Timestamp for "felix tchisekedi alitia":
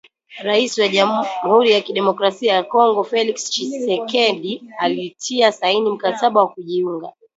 3.03-5.51